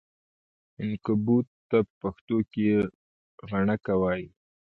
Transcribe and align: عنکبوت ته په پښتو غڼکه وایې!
عنکبوت 0.81 1.47
ته 1.69 1.77
په 1.87 1.91
پښتو 2.01 2.35
غڼکه 3.49 3.93
وایې! 4.01 4.27